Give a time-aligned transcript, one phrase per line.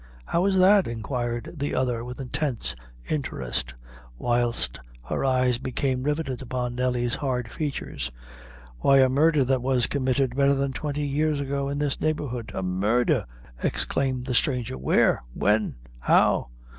[0.25, 2.75] "How is that?" inquired the other, with intense
[3.07, 3.75] interest,
[4.17, 8.11] whilst her eyes became riveted upon Nelly's hard features.
[8.79, 12.63] "Why, a murdher that was committed betther than twenty years ago in this neighborhood." "A
[12.63, 13.27] murdher!"
[13.61, 14.75] exclaimed the stranger.
[14.75, 15.21] "Where?
[15.35, 15.75] when?
[15.99, 16.49] how?"